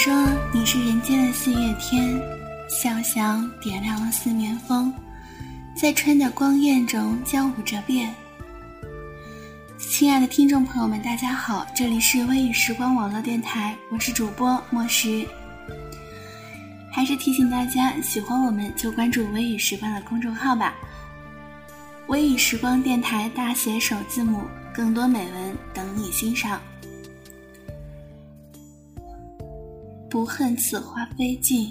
[0.00, 0.14] 说
[0.52, 2.22] 你是人间的四月天，
[2.68, 4.94] 笑响点亮了四面风，
[5.74, 8.14] 在春的光艳中交舞着变。
[9.76, 15.26] 亲爱的听众朋友们，大家好，这里是微雨时光网络电台，我是主播莫石。
[16.92, 20.76] 还是提醒大家，喜欢我们就关注微雨时光的公众号吧。
[22.06, 24.42] 微雨时光电台大写首字母，
[24.72, 26.60] 更多美文等你欣赏。
[30.10, 31.70] 不恨此花飞尽，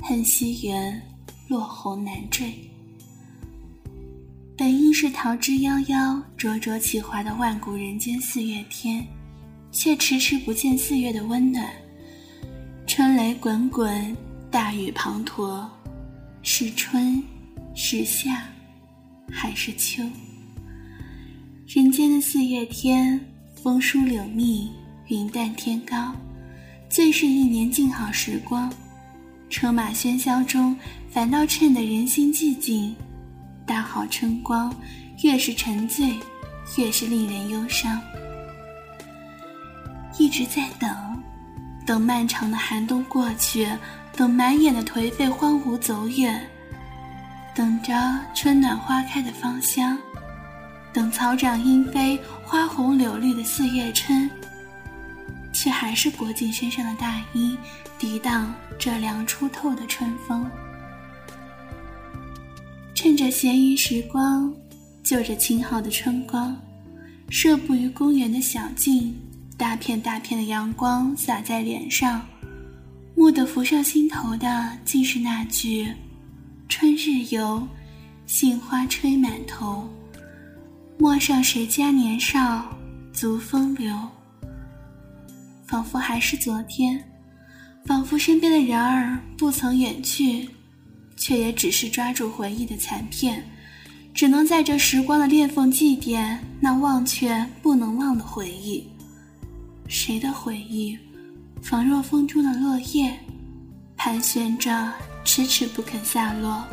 [0.00, 1.00] 恨西园
[1.48, 2.52] 落红难缀。
[4.56, 9.06] 本应是桃之夭夭、灼灼其华的万古人间四月天，
[9.70, 11.68] 却迟迟不见四月的温暖。
[12.86, 14.16] 春雷滚滚，
[14.50, 15.68] 大雨滂沱，
[16.42, 17.22] 是春，
[17.74, 18.48] 是夏，
[19.30, 20.02] 还是秋？
[21.66, 23.20] 人间的四月天，
[23.54, 24.70] 风疏柳密，
[25.08, 26.14] 云淡天高。
[26.88, 28.72] 最是一年静好时光，
[29.50, 30.76] 车马喧嚣中，
[31.10, 32.94] 反倒衬得人心寂静。
[33.66, 34.74] 大好春光，
[35.22, 36.18] 越是沉醉，
[36.76, 38.00] 越是令人忧伤。
[40.18, 40.90] 一直在等，
[41.86, 43.68] 等漫长的寒冬过去，
[44.16, 46.42] 等满眼的颓废荒芜走远，
[47.54, 47.92] 等着
[48.34, 49.96] 春暖花开的芳香，
[50.92, 54.28] 等草长莺飞、花红柳绿的四月春。
[55.58, 57.58] 却还是裹紧身上的大衣，
[57.98, 60.48] 抵挡这凉出透的春风。
[62.94, 64.54] 趁着闲余时光，
[65.02, 66.56] 就着晴好的春光，
[67.28, 69.12] 射步于公园的小径，
[69.56, 72.24] 大片大片的阳光洒在脸上，
[73.16, 75.92] 蓦地浮上心头的，竟是那句
[76.70, 77.66] “春日游，
[78.26, 79.92] 杏花吹满头，
[81.00, 82.64] 陌上谁家年少，
[83.12, 83.92] 足风流。”
[85.68, 87.04] 仿佛还是昨天，
[87.84, 90.48] 仿佛身边的人儿不曾远去，
[91.14, 93.44] 却也只是抓住回忆的残片，
[94.14, 98.88] 只能在这时光的裂缝祭奠那忘却不能忘的回忆。
[99.88, 100.98] 谁的回忆，
[101.62, 103.18] 仿若风中的落叶，
[103.94, 104.90] 盘旋着，
[105.22, 106.64] 迟迟不肯下落。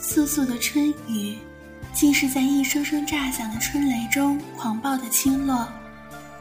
[0.00, 1.36] 簌簌的春雨。
[1.92, 5.68] 竟是在一声声炸响的春雷中狂暴的倾落，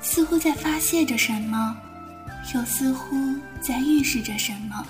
[0.02, 1.76] 似乎在发泄着什么，
[2.56, 3.16] 又似乎
[3.62, 4.86] 在预示着什么。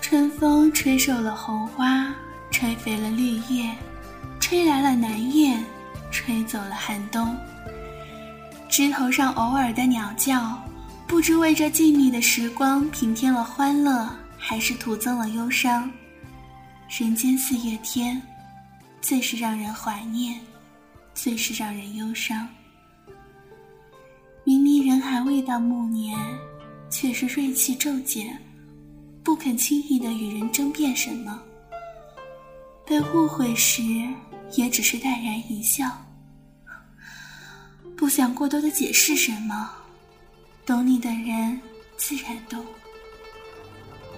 [0.00, 2.12] 春风吹瘦了红花，
[2.50, 3.70] 吹肥了绿叶，
[4.40, 5.64] 吹来了南雁，
[6.10, 7.36] 吹走了寒冬。
[8.68, 10.60] 枝头上偶尔的鸟叫，
[11.06, 15.90] 不知为这静谧的时光平添了欢乐，还是徒增了忧伤。
[16.88, 18.20] 人间四月天。
[19.00, 20.40] 最是让人怀念，
[21.14, 22.46] 最是让人忧伤。
[24.44, 26.18] 明明人还未到暮年，
[26.90, 28.40] 却是锐气骤减，
[29.22, 31.42] 不肯轻易的与人争辩什么。
[32.86, 33.82] 被误会时，
[34.56, 35.86] 也只是淡然一笑，
[37.96, 39.70] 不想过多的解释什么。
[40.66, 41.60] 懂你的人
[41.96, 42.64] 自然懂。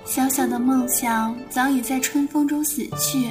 [0.04, 3.30] 小小的梦想早已在春风中死去。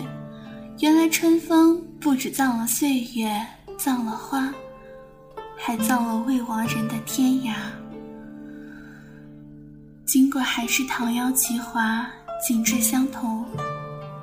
[0.79, 3.45] 原来春风不止葬了岁月，
[3.77, 4.51] 葬了花，
[5.57, 7.53] 还葬了未亡人的天涯。
[10.05, 12.07] 经过海誓桃夭奇华，
[12.47, 13.45] 景致相同，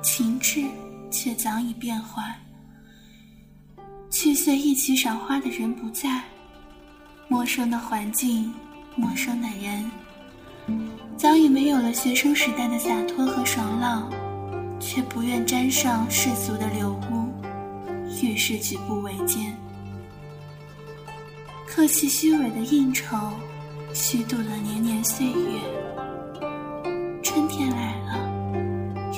[0.01, 0.65] 情致
[1.09, 2.25] 却早已变幻。
[4.09, 6.23] 去岁一起赏花的人不在，
[7.29, 8.53] 陌生的环境，
[8.95, 9.89] 陌生的人，
[11.15, 14.11] 早已没有了学生时代的洒脱和爽朗。
[14.91, 17.31] 却不愿沾上世俗的流污，
[18.23, 19.55] 越是举步维艰，
[21.67, 23.15] 客气虚伪的应酬，
[23.93, 25.61] 虚度了年年岁月。
[27.21, 28.17] 春天来了，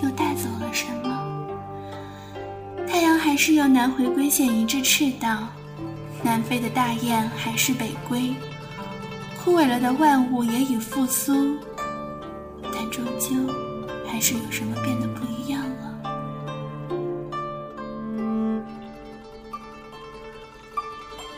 [0.03, 1.57] 又带走了什么？
[2.85, 5.47] 太阳还是由南回归线一直赤道，
[6.21, 8.35] 南飞的大雁还是北归，
[9.41, 11.55] 枯萎了的万物也已复苏，
[12.61, 13.29] 但终究
[14.05, 15.30] 还是有什么变得不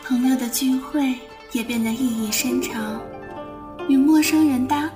[0.06, 1.18] 朋友的聚会
[1.52, 3.00] 也变得意义深长，
[3.88, 4.90] 与陌生人搭，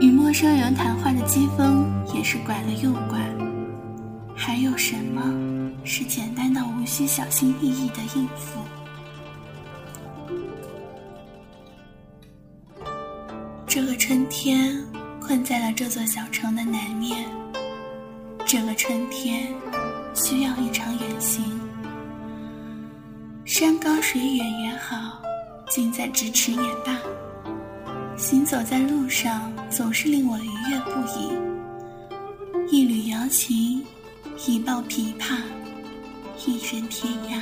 [0.00, 3.20] 与陌生人谈话的机锋也是拐了又拐。
[4.34, 5.22] 还有什么
[5.84, 8.60] 是简单到无需小心翼翼的应付？
[13.66, 14.82] 这个春天
[15.20, 17.26] 困在了这座小城的南面，
[18.46, 19.54] 这个春天
[20.14, 21.57] 需要一场远行。
[23.58, 25.20] 山高水远也好，
[25.68, 26.96] 近在咫尺也罢，
[28.16, 31.32] 行走在路上总是令我愉悦不已。
[32.70, 33.84] 一缕瑶琴，
[34.46, 35.38] 一抱琵琶，
[36.46, 37.40] 一人天涯。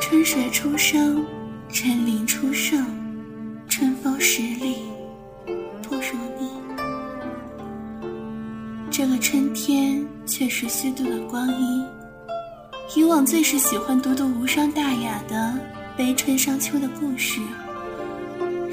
[0.00, 1.26] 春水初生，
[1.68, 2.86] 春林初盛，
[3.68, 4.76] 春风十里
[5.82, 6.48] 不如你。
[8.88, 11.84] 这个春天却是虚度了光阴。
[12.96, 15.36] 以往最是喜欢读读无伤大雅的
[15.96, 17.38] 《悲春伤秋》的故事，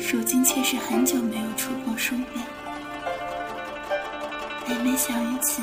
[0.09, 2.41] 如今却是很久没有触碰书本。
[4.69, 5.61] 每每想于此，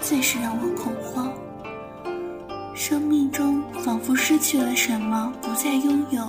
[0.00, 1.30] 最是让我恐慌。
[2.74, 6.26] 生命中仿佛失去了什么，不再拥有。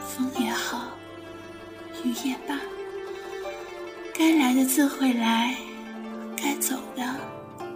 [0.00, 0.88] 风也好，
[2.02, 2.58] 雨也罢，
[4.12, 5.54] 该来的自会来，
[6.36, 7.04] 该走的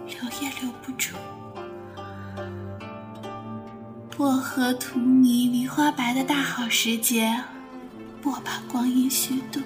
[0.07, 1.15] 留也留不住。
[4.17, 7.33] 薄荷、荼蘼、梨花白的大好时节，
[8.21, 9.59] 莫把光阴虚度。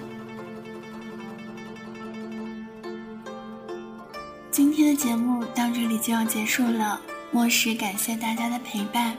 [4.50, 7.00] 今天的节目到这里就要结束了。
[7.32, 9.14] 末时感谢大家的陪伴，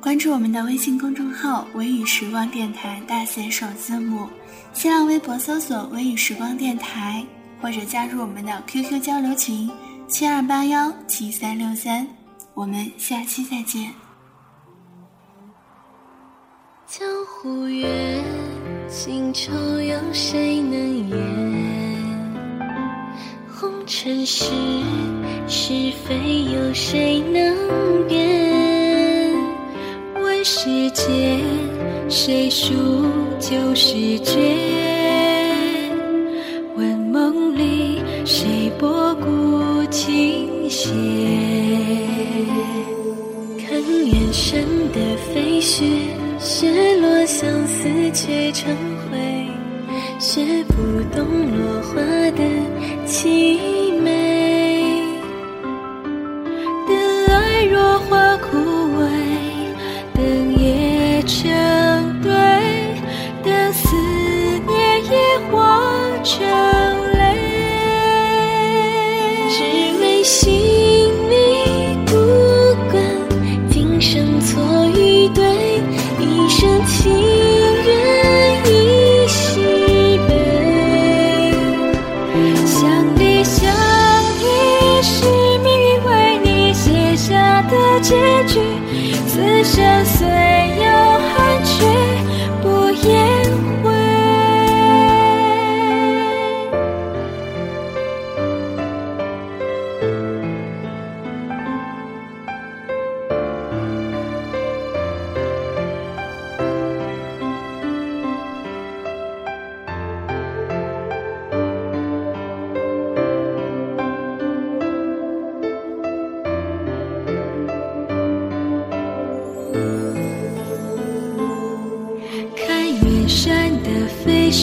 [0.00, 4.28] 关注我们的微信公众号“微雨时光电台”大写首字母，
[4.72, 7.24] 新浪微博搜索“微雨时光电台”，
[7.60, 9.68] 或者加入我们的 QQ 交流群
[10.06, 12.06] 七二八幺七三六三，
[12.60, 13.90] 我们下期再见。
[16.86, 18.22] 江湖远，
[18.86, 21.16] 情愁有谁能言？
[23.50, 24.44] 红尘事。
[25.48, 29.32] 是非有谁能辨？
[30.22, 31.40] 问世间
[32.10, 32.74] 谁输
[33.40, 34.99] 就是绝？
[44.52, 45.84] 真的飞雪，
[46.40, 48.76] 雪落相思却成
[49.08, 49.46] 灰，
[50.18, 50.74] 雪不
[51.14, 51.24] 懂
[51.56, 52.00] 落花
[52.32, 52.42] 的
[53.06, 53.89] 情
[89.62, 90.49] 凄。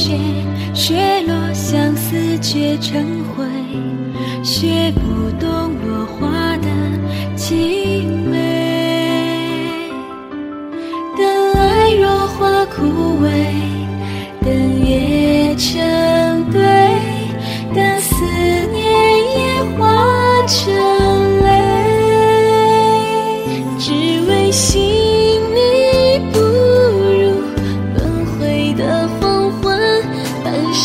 [0.07, 0.15] 雪，
[0.73, 3.03] 雪落相思却成
[3.35, 3.43] 灰，
[4.41, 6.69] 雪不懂落花的
[7.35, 9.91] 凄美。
[11.17, 13.27] 等爱若花枯萎，
[14.45, 15.81] 等夜成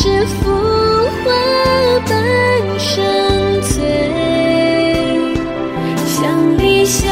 [0.02, 0.50] 是浮
[1.24, 1.30] 华
[2.08, 2.12] 半
[2.76, 3.80] 生醉，
[6.04, 7.08] 相离相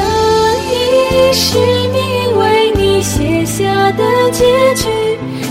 [0.66, 4.88] 依是你为你写下的结局，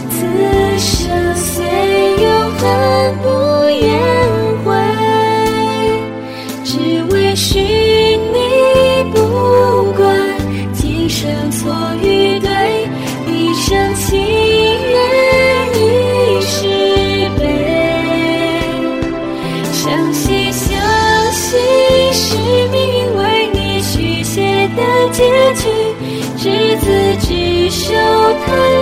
[0.10, 1.64] 此生虽
[2.22, 3.98] 有恨不言
[4.66, 4.76] 悔，
[6.66, 7.79] 只为寻。
[25.12, 25.24] 结
[25.56, 25.70] 局
[26.38, 27.94] 至此只手
[28.46, 28.79] 叹